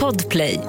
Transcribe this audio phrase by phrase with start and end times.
[0.00, 0.60] Podplay.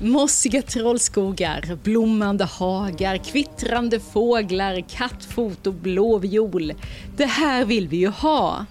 [0.00, 6.72] Mossiga trollskogar, blommande hagar, kvittrande fåglar, kattfot och blå viol.
[7.16, 8.66] Det här vill vi ju ha.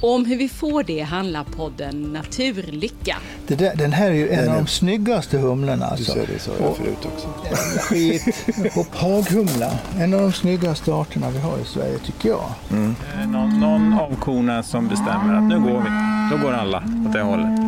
[0.00, 3.16] Om hur vi får det handlar podden Naturlycka.
[3.46, 5.76] Det där, den här är ju en Den av de snyggaste humlorna.
[5.86, 6.12] Du Alltså.
[6.12, 7.28] sa det sa jag förut också.
[7.80, 8.22] Skit.
[8.76, 12.44] Och paghumla, en av de snyggaste arterna vi har i Sverige tycker jag.
[12.70, 15.90] Eh, Någon, någon av korna som bestämmer att nu går vi.
[16.36, 17.60] Då går alla åt det hållet.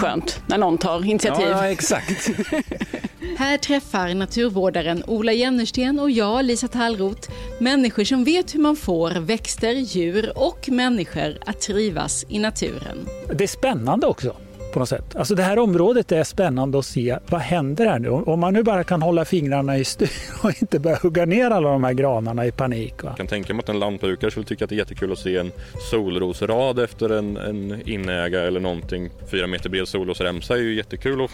[0.00, 1.46] Skönt när någon tar initiativ.
[1.50, 2.30] Ja, ja, exakt.
[3.38, 7.30] Här träffar naturvårdaren Ola Jennersten och jag, Lisa Tallroth,
[7.60, 13.08] människor som vet hur man får växter, djur och människor att trivas i naturen.
[13.34, 14.36] Det är spännande också
[14.76, 15.16] på något sätt.
[15.16, 18.08] Alltså det här området är spännande att se vad händer här nu.
[18.08, 20.10] Om man nu bara kan hålla fingrarna i styr
[20.42, 23.02] och inte börja hugga ner alla de här granarna i panik.
[23.02, 23.08] Va?
[23.08, 25.36] Jag kan tänka mig att en lantbrukare skulle tycka att det är jättekul att se
[25.36, 25.52] en
[25.90, 29.10] solrosrad efter en, en inäga eller någonting.
[29.30, 31.30] Fyra meter bred solrosremsa är ju jättekul att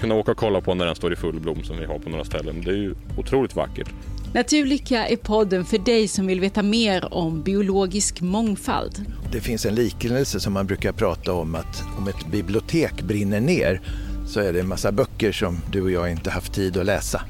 [0.00, 2.10] kunna åka och kolla på när den står i full blom som vi har på
[2.10, 2.62] några ställen.
[2.64, 3.88] Det är ju otroligt vackert.
[4.34, 9.04] Naturlycka är podden för dig som vill veta mer om biologisk mångfald.
[9.32, 13.80] Det finns en liknelse som man brukar prata om att om ett bibliotek brinner ner
[14.26, 17.22] så är det en massa böcker som du och jag inte haft tid att läsa.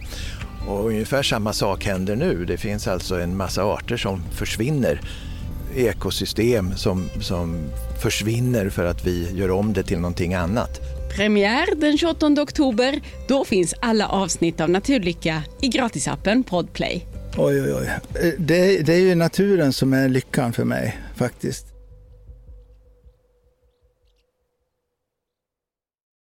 [0.69, 2.45] Och ungefär samma sak händer nu.
[2.45, 5.01] Det finns alltså en massa arter som försvinner.
[5.77, 7.59] Ekosystem som, som
[8.03, 10.81] försvinner för att vi gör om det till någonting annat.
[11.17, 13.01] Premiär den 28 oktober.
[13.29, 17.07] Då finns alla avsnitt av Naturlycka i gratisappen Podplay.
[17.37, 17.91] Oj, oj, oj.
[18.23, 21.67] Eh, Det, det är ju naturen som är lyckan för mig faktiskt.